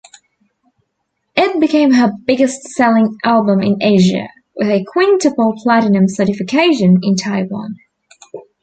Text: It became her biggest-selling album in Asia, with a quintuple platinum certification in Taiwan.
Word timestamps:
It 1.35 1.59
became 1.59 1.91
her 1.91 2.11
biggest-selling 2.25 3.19
album 3.23 3.61
in 3.61 3.83
Asia, 3.83 4.29
with 4.55 4.67
a 4.67 4.83
quintuple 4.91 5.53
platinum 5.61 6.07
certification 6.07 6.97
in 7.03 7.15
Taiwan. 7.15 7.75